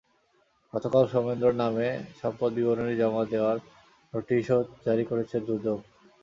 গতকাল 0.73 1.03
সৌমেন্দ্রর 1.11 1.55
নামে 1.61 1.87
সম্পদ 2.19 2.49
বিবরণী 2.57 2.93
জমা 3.01 3.23
দেওয়ার 3.31 3.57
নোটিশও 4.13 4.59
জারি 4.85 5.03
করেছে 5.09 5.35
দুদক। 5.47 5.79